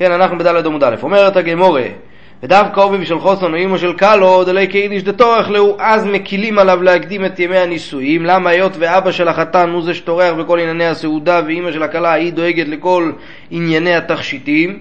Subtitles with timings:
[0.00, 1.82] כן, אנחנו בדלת עמוד א', אומרת הגמורה,
[2.42, 6.82] ודווקא אוביב של חוסון או אימו של קלו, דלי קיידיש דתורך לו, אז מקילים עליו
[6.82, 8.24] להקדים את ימי הנישואים.
[8.24, 12.32] למה היות ואבא של החתן הוא זה שטורח בכל ענייני הסעודה, ואימא של הכלה היא
[12.32, 13.12] דואגת לכל
[13.50, 14.78] ענייני התכשיטים?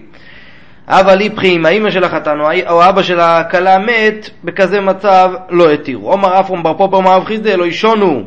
[0.87, 2.37] אבל איפכי אם האימא של החתן
[2.69, 6.11] או אבא של הכלה מת, בכזה מצב לא התירו.
[6.11, 8.23] עומר אפרום בר פופר מערב חיסדה, לא ישונו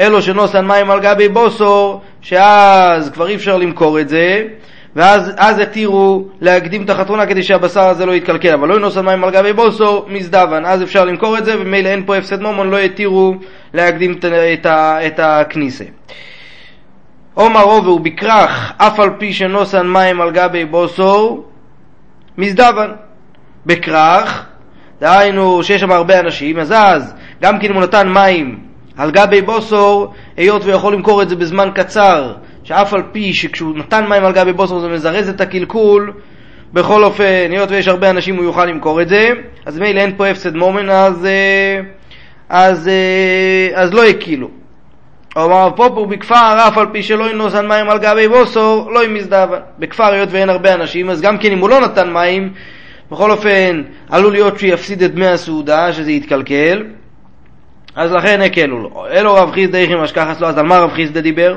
[0.00, 4.44] אלו שנוסן מים על גבי בוסור, שאז כבר אי אפשר למכור את זה,
[4.98, 9.30] ואז התירו להקדים את החתונה כדי שהבשר הזה לא יתקלקל, אבל לא ינוסן מים על
[9.30, 13.34] גבי בוסור, מזדבן, אז אפשר למכור את זה, ומילא אין פה הפסד מומון, לא התירו
[13.74, 14.66] להקדים את, את,
[15.06, 15.84] את הכניסה.
[17.34, 21.50] עומר רובר בכרך, אף על פי שנוסן מים על גבי בוסור,
[22.38, 22.90] מזדבן.
[23.66, 24.46] בכרך,
[25.00, 28.58] דהיינו שיש שם הרבה אנשים, אז אז גם כן אם הוא נתן מים
[28.96, 32.34] על גבי בוסור, היות ויכול למכור את זה בזמן קצר,
[32.68, 36.12] שאף על פי שכשהוא נתן מים על גבי בוסור זה מזרז את הקלקול,
[36.72, 39.30] בכל אופן, היות ויש הרבה אנשים הוא יוכל למכור את זה,
[39.66, 41.80] אז מילא אין פה הפסד מומן, אז, אה,
[42.48, 44.48] אז, אה, אז לא הקילו.
[45.36, 49.58] אמר פופור בכפר, אף על פי שלא ינוסן מים על גבי בוסור, לא עם מזדבן.
[49.78, 52.52] בכפר, היות ואין הרבה אנשים, אז גם כן אם הוא לא נתן מים,
[53.10, 56.84] בכל אופן, עלול להיות שהוא יפסיד את דמי הסעודה, שזה יתקלקל,
[57.96, 59.06] אז לכן הקלו לו.
[59.10, 61.56] אלו רב חיסדא איכי משכחס לו, אז על מה רב חיסדא דיבר?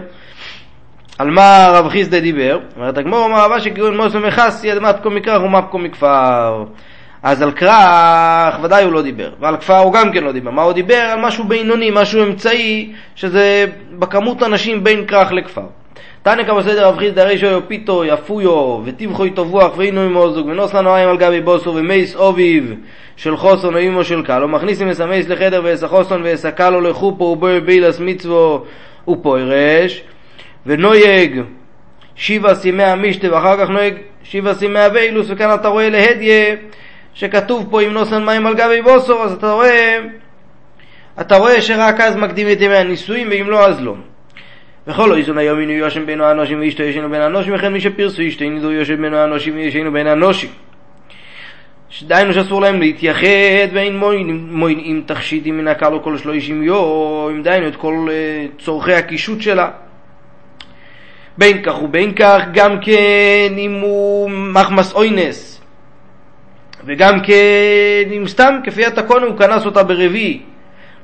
[1.21, 2.59] על מה רב חיסדא דיבר?
[2.77, 6.63] אומרת הגמור, אמר רבה שגיון מוסו מחסי, עד מפקו מכרך ומפקו מכפר.
[7.23, 10.51] אז על כרך ודאי הוא לא דיבר, ועל כפר הוא גם כן לא דיבר.
[10.51, 10.95] מה הוא דיבר?
[10.95, 13.65] על משהו בינוני, משהו אמצעי, שזה
[13.99, 15.65] בכמות אנשים בין כרך לכפר.
[16.23, 20.95] תנא כמה סדר רב חיסדא רישו יופיתו יפויו וטיבחו יטובוח ואינו עמו זוג ונוס לנו
[20.95, 22.75] עין על גבי בוסו ומייס אוביב
[23.15, 27.59] של חוסון או אימו של קלו מכניסים המייס לחדר ואס החוסון ואס הקלו לחופו ובוי
[27.59, 28.63] בילס מצוו
[29.07, 30.03] ופוירש
[30.65, 31.41] ונויג
[32.15, 36.55] שבעה סימי המשתה ואחר כך נויג שבעה סימי הווילוס וכאן אתה רואה להדיה
[37.13, 39.97] שכתוב פה אם נוסן מים על גבי בוסו אז אתה רואה
[41.21, 43.95] אתה רואה שרק אז מקדים את ימי הנישואים ואם לא אז לא
[44.87, 48.43] וכל איזון היום אינו יושם בין האנושים ואשתו ישנו בין האנושים וכן מי שפרסו אשתו
[48.43, 50.49] אינו יושם בין האנושים וישנו בין האנושים
[51.91, 54.01] שדיינו שאסור להם להתייחד ואין
[54.63, 59.69] אם תכשיטים מן הקל או כל שלושים יום, דיינו את כל uh, צורכי הקישוט שלה.
[61.37, 65.61] בין כך ובין כך, גם כן אם הוא מחמס אוינס,
[66.85, 70.41] וגם כן אם סתם כפי התקון הוא כנס אותה ברביעי,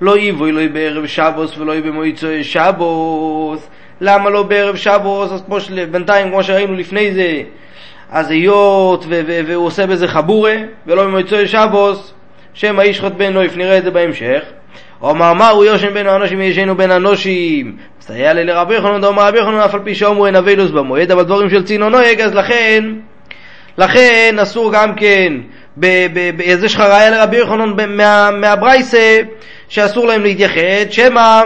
[0.02, 3.68] לא איבוי, לא בערב שבוס ולא במועצו שבוס.
[4.02, 5.32] למה לא בערב שבוס?
[5.32, 7.42] אז כמו שבינתיים, כמו שראינו לפני זה,
[8.10, 10.56] אז היות והוא עושה בזה חבורה,
[10.88, 12.14] ולא במועצו שבוס,
[12.54, 14.42] שם האיש חוט בן נויף, נראה את זה בהמשך.
[15.02, 17.78] אומר מה הוא יושן בין האנושים וישנו בין אנושים.
[18.10, 21.24] מסתייע לי לרבי יחנון, דאמר רבי יחנון אף על פי שאומרו אין אבילוס במועד, אבל
[21.24, 22.84] דברים של צינו נוהג, אז לכן,
[23.78, 25.34] לכן אסור גם כן,
[26.40, 27.78] יש לך ראיה לרבי יחנון
[28.42, 29.20] מהברייסה,
[29.70, 31.44] שאסור להם להתייחד, שמא,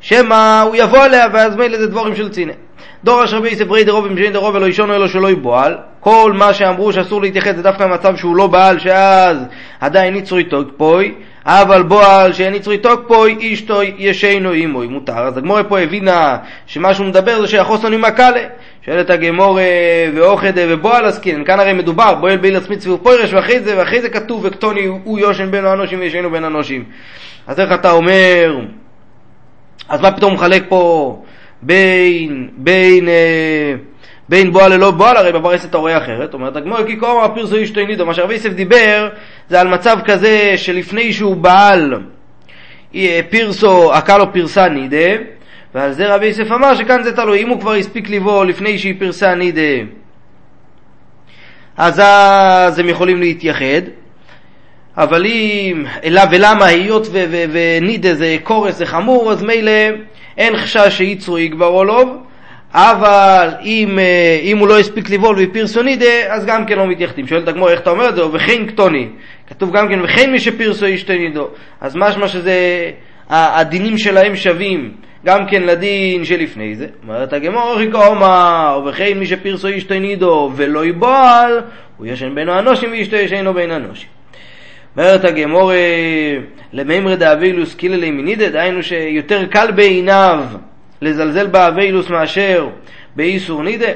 [0.00, 2.52] שמא הוא יבוא עליה ואז מילא זה דבורים של צינא.
[3.04, 5.76] דור אשר בי ספרי דרובים שאין דרוב ולא אישונו אלו שלא יבועל.
[6.00, 9.38] כל מה שאמרו שאסור להתייחד זה דווקא מצב שהוא לא בעל שאז
[9.80, 11.14] עדיין יצרי תוקפוי,
[11.46, 15.18] אבל בועל שאין יצרי תוקפוי אשתו ישנו אימוי מותר.
[15.18, 16.36] אז הגמורה פה הבינה
[16.66, 18.42] שמה שהוא מדבר זה שהחוסון עם הקלה.
[18.86, 19.62] שואלת הגמורה
[20.14, 24.08] ואוכדה ובועל עסקין, כאן הרי מדובר בועל בין עצמי צביר פוירש ואחרי זה, ואחרי זה
[24.08, 26.84] כתוב וקטוני הוא יושן בין האנושים וישנו בין האנושים.
[27.46, 28.60] אז איך אתה אומר,
[29.88, 31.16] אז מה פתאום מחלק פה
[31.62, 33.74] בין, בין, אה,
[34.28, 36.34] בין בועל ללא בועל, הרי בברסת אתה רואה אחרת.
[36.34, 38.06] אומרת הגמור, כי קורא פרסו אישתו נידו.
[38.06, 39.08] מה שהרבי יוסף דיבר
[39.48, 41.94] זה על מצב כזה שלפני שהוא בעל
[42.94, 45.22] אה, פרסו, עקה לו פרסה נידה,
[45.74, 47.42] ועל זה רבי יוסף אמר שכאן זה תלוי.
[47.42, 49.86] אם הוא כבר הספיק לבוא לפני שהיא פרסה נידה,
[51.76, 53.82] אז אז הם יכולים להתייחד.
[54.96, 57.06] אבל אם, אלא ולמה, היות
[57.52, 59.72] ונידה זה קורס, זה חמור, אז מילא
[60.36, 62.08] אין חשש שיצרו יגבר או לוב,
[62.74, 67.26] אבל אם, אה, אם הוא לא הספיק לבעול ופירסו נידה, אז גם כן לא מתייחדים.
[67.26, 68.26] שואלת הגמור, איך אתה אומר את זה?
[68.26, 69.08] וכן קטוני.
[69.46, 71.48] כתוב גם כן, וכן מי שפירסו ישתה נידו.
[71.80, 72.90] אז משמע שזה,
[73.30, 74.92] הדינים שלהם שווים.
[75.24, 76.86] גם כן לדין שלפני זה.
[77.02, 81.60] אומרת הגמור, ריקו אומר, וכן מי שפירסו ישתה נידו ולא יבועל,
[81.96, 84.08] הוא ישן בין האנושים וישתה ישנו בין האנושים.
[84.96, 85.72] אומרת הגמור
[86.72, 90.44] למימרא דאבילוס קיללי מנידא, דהיינו שיותר קל בעיניו
[91.02, 92.68] לזלזל באבילוס מאשר
[93.16, 93.92] באיסור נידא.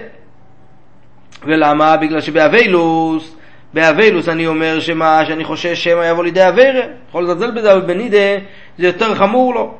[1.46, 1.96] ולמה?
[1.96, 3.36] בגלל שבאבילוס,
[3.74, 6.82] באבילוס אני אומר שמה, שאני חושש שמא יבוא לידי אבירה.
[7.08, 8.36] יכול לזלזל בזה, אבל בנידא
[8.78, 9.74] זה יותר חמור לו.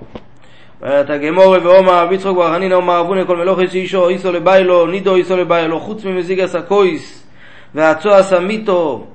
[0.82, 5.16] אומרת הגמור ואומר רבי יצחוק בר חנינא אומר אבונה כל מלוכס אישו איסו לביילו נידו
[5.16, 7.26] איסו לביילו חוץ ממזיג הסקויס
[7.74, 9.06] והצוע סמיתו,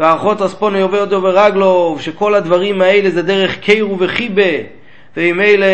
[0.00, 4.42] והאחות אספונו יובל אותו ורגלו, שכל הדברים האלה זה דרך קירו וחיבה,
[5.18, 5.66] אלה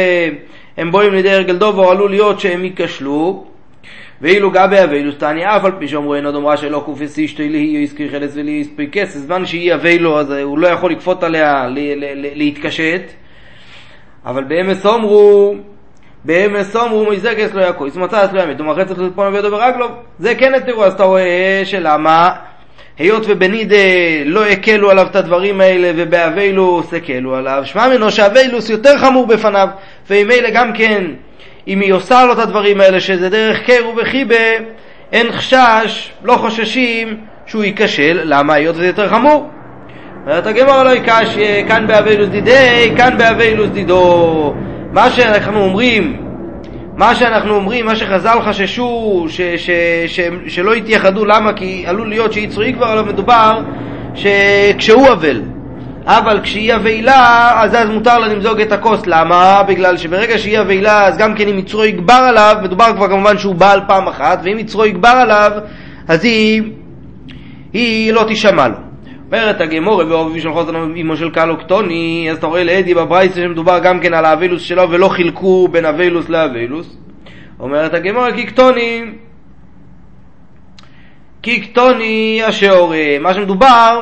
[0.77, 3.45] הם בואים לידי הרגל דובו, עלול להיות שהם ייכשלו.
[4.21, 7.59] ואילו גבי אביילוס תניא אף על פי שאומרו אין עוד אמרה שלא קופס אשתוי לי
[7.59, 11.67] יזכיר חלס ולי יספי כסף, זמן שהיא אביילו אז הוא לא יכול לכפות עליה
[12.35, 13.03] להתקשט,
[14.27, 15.55] אבל באמס אומרו
[16.25, 19.87] באמס אומרו מזקס לא יכויס ומצא לא ימית ומחצת לטפון וידו ורגלו
[20.19, 22.31] זה כן התירו אז אתה רואה שלמה
[22.99, 23.77] היות ובנידה
[24.25, 29.69] לא הקלו עליו את הדברים האלה ובאביילוס הקלו עליו שמע ממנו שאביילוס יותר חמור בפניו
[30.11, 31.05] אלה גם כן
[31.69, 34.45] אם היא עושה לו את הדברים האלה, שזה דרך קר ובחיבה,
[35.13, 37.17] אין חשש, לא חוששים
[37.47, 38.55] שהוא ייכשל, למה?
[38.55, 39.51] היות וזה יותר חמור.
[40.23, 41.37] אומרת הגמור לא יקש,
[41.69, 44.55] כאן באבילוס דידי, כאן באבילוס דידו.
[44.93, 46.26] מה שאנחנו אומרים,
[46.97, 49.71] מה שאנחנו אומרים, מה שחז"ל חששו, ש, ש,
[50.07, 51.53] ש, שלא יתייחדו, למה?
[51.53, 53.61] כי עלול להיות שיצרוי כבר עליו מדובר,
[54.15, 55.43] שכשהוא אבל.
[56.07, 59.07] אבל כשהיא אבלה, אז אז מותר לה למזוג את הכוס.
[59.07, 59.63] למה?
[59.63, 63.55] בגלל שברגע שהיא אבלה, אז גם כן אם יצרו יגבר עליו, מדובר כבר כמובן שהוא
[63.55, 65.51] בעל פעם אחת, ואם יצרו יגבר עליו,
[66.09, 66.63] אז היא,
[67.73, 68.86] היא לא תישמע לו.
[69.27, 73.79] אומרת הגמורה ואוהבים של חוזן אמו של קלו קטוני, אז אתה רואה לאדי בברייסה שמדובר
[73.79, 76.97] גם כן על האבילוס שלו ולא חילקו בין אבילוס לאבילוס.
[77.61, 78.33] אומרת הגמורה
[81.43, 84.01] כי קטוני, השעורה, מה שמדובר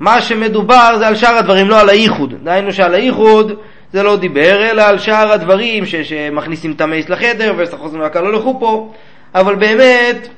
[0.00, 2.34] מה שמדובר זה על שאר הדברים, לא על הייחוד.
[2.42, 3.52] דהיינו שעל הייחוד
[3.92, 8.32] זה לא דיבר, אלא על שאר הדברים ש- שמכניסים את המייס לחדר וסחוזים רק לא
[8.32, 8.92] לכו פה,
[9.34, 10.28] אבל באמת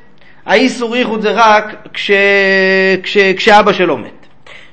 [0.50, 2.10] האיסור ייחוד זה רק כש...
[3.02, 3.18] כש...
[3.18, 4.26] כשאבא שלו מת.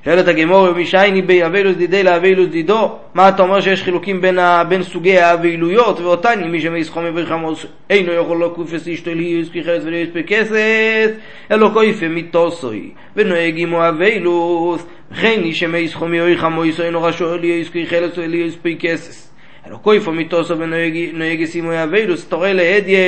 [0.05, 4.63] שואלת הגמור, משייני בי אבילוס דידי לאבילוס דידו, מה אתה אומר שיש חילוקים בין, ה...
[4.63, 9.63] בין סוגי האבילויות, ואותני מי שמי סכומי וחמוס אינו יכול לא כופס אשתו לי יספי
[9.63, 11.11] חרס ולא יספי כסס,
[11.51, 17.47] אלא כויפה מיתוסוי, ונוהג עמו אבילוס, וכן מי שמי סכומי אוי חמוס אינו רשו לי
[17.47, 19.31] יספי חרס ולא יספי כסס,
[19.67, 22.99] אלא כויפה מיתוסו ונוהג עמו אבילוס, רואה להדיה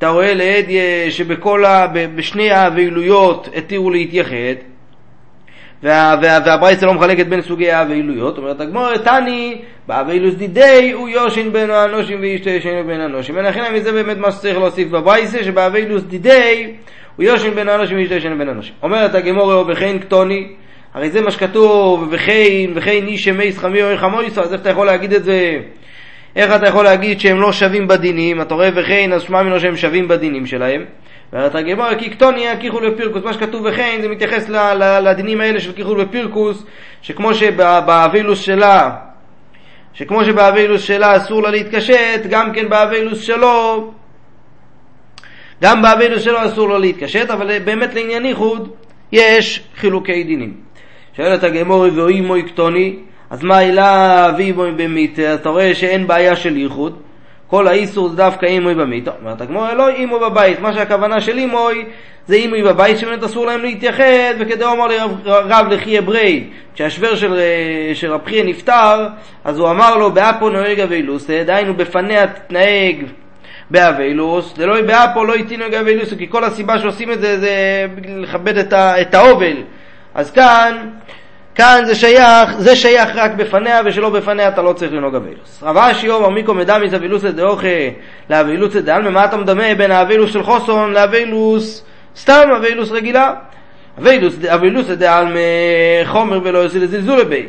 [0.00, 1.86] אתה רואה להדיה שבכל ה...
[2.14, 4.54] בשני האבילויות התירו להתייחד
[5.82, 11.52] וה, וה, והברייסה לא מחלקת בין סוגי האבילויות, אומרת הגמור, תני, באבילוס דידי הוא יושן
[11.52, 13.34] בין האנושים ואשתו ישן בין האנושים.
[13.36, 16.72] ולכן מזה באמת מה שצריך להוסיף בברייסה, שבאבילוס דידי
[17.16, 18.74] הוא יושן בין האנושים ואשתו ישן בין האנושים.
[18.82, 20.46] אומרת הגמור, וכן קטוני,
[20.94, 24.86] הרי זה מה שכתוב, וכן, וכן איש שמייס חמי או חמויסו, אז איך אתה יכול
[24.86, 25.58] להגיד את זה?
[26.36, 28.40] איך אתה יכול להגיד שהם לא שווים בדינים?
[28.40, 30.84] אתה רואה וכן, אז שמע ממנו שהם שווים בדינים שלהם.
[31.32, 34.48] ואומרת הגמרא כי קטוניה כיחול ופירקוס, מה שכתוב וכן זה מתייחס
[35.02, 36.64] לדינים האלה של כיחול ופירקוס,
[37.02, 38.90] שכמו שבאבילוס שלה,
[39.94, 43.92] שכמו שבאבילוס שלה אסור לה להתקשט, גם כן באבילוס שלו,
[45.62, 48.70] גם באבילוס שלו אסור לו להתקשט, אבל באמת לעניין ייחוד
[49.12, 50.54] יש חילוקי דינים.
[51.16, 52.96] שואלת הגמורי ואוי מוי קטוני,
[53.30, 55.34] אז מה אלה ואימוי במיתה?
[55.34, 56.96] אתה רואה שאין בעיה של ייחוד.
[57.46, 59.10] כל האיסור זה דווקא אימוי במיתו.
[59.20, 61.84] אומרת הגמור, לא אימוי בבית, מה שהכוונה של אימוי
[62.26, 66.44] זה אימוי בבית שבאמת אסור להם להתייחד, וכדי אמר לי רב לכי אברי,
[66.74, 67.40] כשהשוור של,
[67.94, 69.06] של רב חייא נפטר,
[69.44, 73.04] אז הוא אמר לו, באפו נוהג אבילוסה, דהיינו בפניה תתנהג
[73.70, 77.86] באבילוס, דלא באפו לא יתינוג אבילוסה, כי כל הסיבה שעושים את זה זה
[78.16, 79.56] לכבד את האובל.
[80.14, 80.88] אז כאן
[81.54, 85.62] כאן זה שייך, זה שייך רק בפניה ושלא בפניה אתה לא צריך לנהוג אבילוס.
[85.62, 87.68] רב אשי אומר מיקו מדמיס אבילוס דאוכה
[88.30, 91.84] לאבילוס דעלמא, מה אתה מדמה בין האבילוס של חוסון לאבילוס
[92.16, 93.34] סתם אבילוס רגילה?
[93.98, 95.40] אבילוס, אבילוס דעלמא
[96.04, 97.46] חומר ולא יוצא לזלזול בי.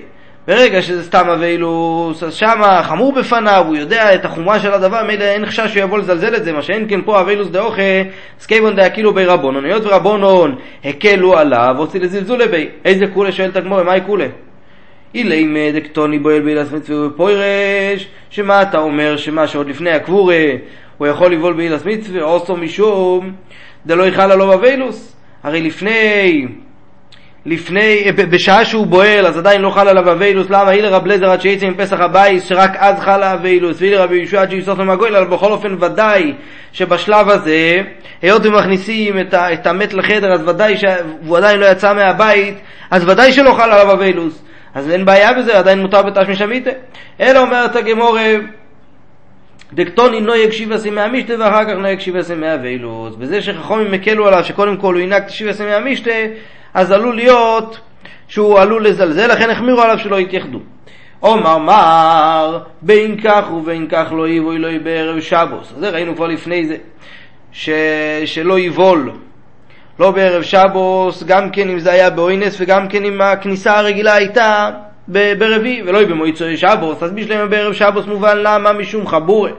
[0.47, 5.23] ברגע שזה סתם אבילוס, אז שמה חמור בפניו, הוא יודע את החומרה של הדבר, מילא
[5.23, 7.81] אין חשש שהוא יבוא לזלזל את זה, מה שאין כן פה אבילוס דאוכה,
[8.39, 10.55] כיוון דאקילו ביה רבנן, היות ורבנן
[10.85, 12.67] הקלו עליו, אתי לזלזולי ביה.
[12.85, 14.27] איזה קולא שואלת הגמרא, מאי קולא?
[15.15, 20.45] אילימא דקתני בועל בעילת מצווה ופורש, שמא אתה אומר, שמה שעוד לפני הקבורה,
[20.97, 23.31] הוא יכול לבעול בעילת מצווה, התם משום
[23.85, 25.15] דלא חל עליו אבילות.
[25.43, 26.47] הרי לפני
[27.45, 30.69] לפני, אה, בשעה שהוא בועל, אז עדיין לא חל עליו אבילות, למה?
[30.69, 34.49] אי לרבי אליעזר עד שיצא מפתח הבית, שרק אז חל האבילות, ואי לרבי יהושע עד
[34.49, 36.33] שייסתם הגולל, אבל בכל אופן ודאי
[36.71, 37.81] שבשלב הזה,
[38.21, 42.57] היות ומכניסים את, את המת לחדר, אז ודאי שהוא עדיין לא יצא מהבית,
[42.91, 44.43] אז ודאי שלא חל עליו אבילות.
[44.75, 46.71] אז אין בעיה בזה, עדיין מותר בתשמיש המיטה.
[47.19, 48.31] אלא אומרת הגמרא,
[49.73, 53.15] דקתני נוהג שבעת ימי המשתה ואחר כך נוהג שבעת ימי אבילות.
[53.15, 56.11] בזה שחכמים הקלו עליו שקודם כל הוא ינהג שבעת ימי המשתה,
[56.73, 57.79] אז עלול להיות
[58.27, 60.59] שהוא עלול לזלזל, לכן החמירו עליו שלא יתייחדו.
[61.19, 65.73] אמר מר, בין כך ובין כך לא יבעול לא בערב שבת.
[65.77, 66.75] זה ראינו כבר לפני זה,
[67.51, 67.69] ש...
[68.25, 69.11] שלא יבול,
[69.99, 74.69] לא בערב שבוס, גם כן אם זה היה באוינס וגם כן אם הכניסה הרגילה הייתה
[75.11, 78.73] ברביעי ולא במועצוי שבוס, אז בשלמה בערב שבוס מובן למה?
[78.73, 79.51] משום חבורה.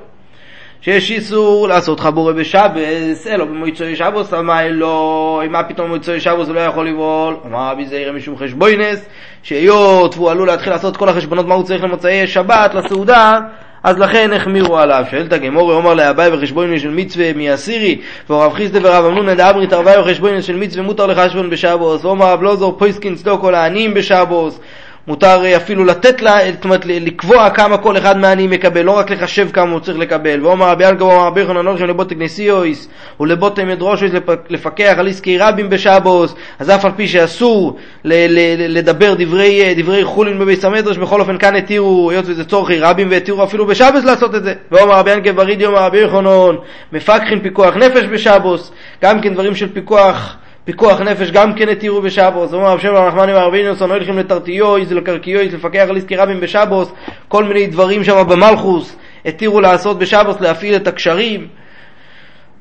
[0.80, 6.54] שיש איסור לעשות חבורה בשבס, אלו במועצוי שבוס, אמר לא, מה פתאום במועצוי שבוס הוא
[6.54, 7.36] לא יכול לבעול?
[7.46, 9.08] אמר רבי זעירא משום חשבוינס,
[9.42, 13.40] שהיות והוא עלול להתחיל לעשות כל החשבונות מה הוא צריך למוצאי שבת, לסעודה,
[13.82, 15.04] אז לכן החמירו עליו.
[15.10, 19.34] שואלת הגמרא, אמר ליה אביי וחשבונות של מצווה מי אסירי, והא רב חסדא ורב המנונא
[19.34, 24.60] דאמרי תרווייהו חשבונות של מצווה מותר לחשבן בשבת, ואמר רבי אלעזר פוסקין צדקה לעניים בשבת.
[25.06, 29.10] מותר אה, אפילו לתת לה, זאת אומרת לקבוע כמה כל אחד מהעניים מקבל, לא רק
[29.10, 30.46] לחשב כמה הוא צריך לקבל.
[30.46, 32.88] ואמר רבי יעקב אמר רבי יוחנן הולכים לבתי כנסיות
[33.20, 34.10] ולבתי מדרשות
[34.48, 40.38] לפקח על עסקי רבים בשבת, אז אף על פי שאסור לדבר דברי, אה, דברי חולין
[40.38, 44.44] בבית המדרש, בכל אופן כאן התירו, היות וזה צורכי רבים והתירו אפילו בשבת לעשות את
[44.44, 44.54] זה.
[44.70, 46.56] ואמר רבי יעקב בר אידי אמר רבי יוחנן,
[46.92, 52.52] מפקחין פיקוח נפש בשבוס, גם כן דברים של פיקוח פיקוח נפש גם כן התירו בשבוס,
[52.52, 56.92] אומר רב שבע נחמני מרבינוסון, הולכים לטרטיואיס, לקרקיואיס, לפקח על עסקי רבים בשבוס,
[57.28, 61.46] כל מיני דברים שם במלכוס, התירו לעשות בשבוס, להפעיל את הקשרים.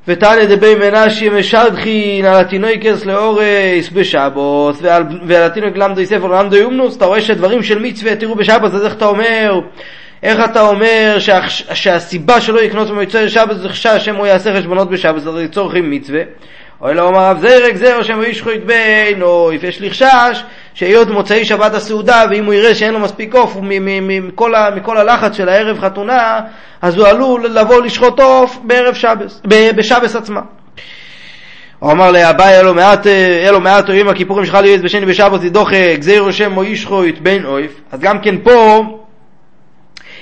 [0.08, 4.82] ותנא דבי מנשי משדכין על התינוקס לאורס בשבוס
[5.26, 8.94] ועל התינוק למדו ספר למדו יומנוס אתה רואה שדברים של מצווה התירו בשבוס אז איך
[8.94, 9.60] אתה אומר?
[10.22, 15.26] איך אתה אומר שה, שהסיבה שלא יקנוס במצווה בשבוס זה שהשם הוא יעשה חשבונות בשבוס?
[15.26, 16.22] אז לצורך מצווה
[16.82, 20.42] אוי לא אמר רב זרע גזר שם איש חוית בין, או יש לי חשש
[20.74, 23.56] שהיות מוצאי שבת הסעודה ואם הוא יראה שאין לו מספיק עוף
[24.76, 26.40] מכל, הלחץ של הערב חתונה
[26.82, 29.42] אז הוא עלול לבוא לשחוט עוף בערב שבס,
[29.76, 30.40] בשבס עצמה.
[31.78, 33.06] הוא אמר לאביי אלו מעט,
[33.48, 37.44] אלו מעט אוהבים הכיפורים שלך להיות בשני בשבוס ידוחה גזיר שם או איש חוית בין
[37.44, 38.82] אויף אז גם כן פה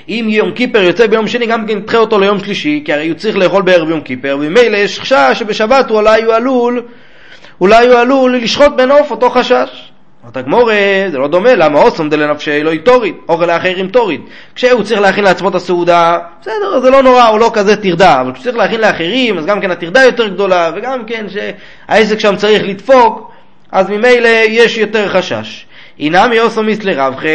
[0.09, 3.17] אם יום כיפר יוצא ביום שני, גם כן תדחה אותו ליום שלישי, כי הרי הוא
[3.17, 6.83] צריך לאכול בערב יום כיפר, וממילא יש חשש שבשבת הוא אולי הוא עלול,
[7.61, 9.91] אולי הוא עלול לשחוט בן עוף, אותו חשש.
[10.23, 10.75] אומרת הגמורה,
[11.11, 14.21] זה לא דומה, למה אוסום דלנפשי לא יתוריד, אוכל לאחרים תוריד.
[14.55, 18.33] כשהוא צריך להכין לעצמו את הסעודה, בסדר, זה לא נורא, הוא לא כזה טרדה, אבל
[18.33, 22.63] כשהוא צריך להכין לאחרים, אז גם כן הטרדה יותר גדולה, וגם כן שהעסק שם צריך
[22.63, 23.33] לדפוק,
[23.73, 25.67] אז ממילא יש יותר חשש.
[25.99, 27.29] אינמי אוסום איסלרבכה,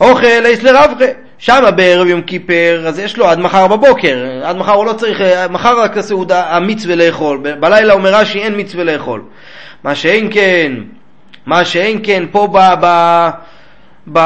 [0.00, 1.27] אוכל איסלרבכה.
[1.38, 5.20] שם בערב יום כיפר, אז יש לו עד מחר בבוקר, עד מחר הוא לא צריך,
[5.50, 9.22] מחר רק הסעודה, המצווה לאכול, בלילה אומר רש"י אין מצווה לאכול.
[9.84, 10.72] מה שאין כן,
[11.46, 12.58] מה שאין כן פה ב...
[12.80, 13.28] ב
[14.12, 14.18] ב,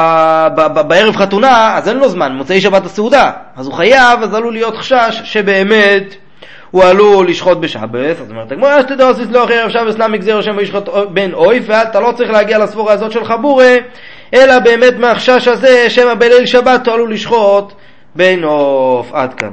[0.55, 3.31] ב, ב, בערב חתונה, אז אין לו זמן, מוצאי שבת הסעודה.
[3.55, 6.15] אז הוא חייב, אז עלול להיות חשש שבאמת
[6.71, 8.21] הוא עלול לשחוט בשבת.
[8.21, 11.63] אז אומרת הגמרא, שתדע עשית לו אחרי ערב שבת סלאם יגזר השם וישחוט בן אויף,
[11.67, 13.75] ואתה לא צריך להגיע לסבורה הזאת של חבורה,
[14.33, 17.73] אלא באמת מהחשש הזה, שמא בליל שבת הוא עלול לשחוט
[18.15, 19.13] בן עוף.
[19.13, 19.49] עד כאן.